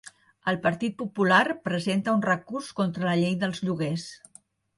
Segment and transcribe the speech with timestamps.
[0.51, 4.09] El Partit Popular presenta un recurs contra la llei dels lloguers.